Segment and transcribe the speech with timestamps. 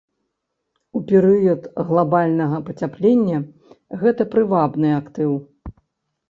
[0.99, 3.39] У перыяд глабальнага пацяплення
[4.05, 5.31] гэта прывабны актыў.